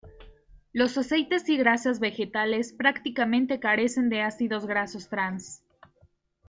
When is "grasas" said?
1.57-1.99